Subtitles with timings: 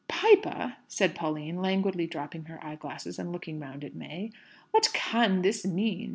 [0.07, 4.31] "Piper!" said Pauline, languidly dropping her eyeglass, and looking round at May.
[4.71, 6.09] "What can this mean?"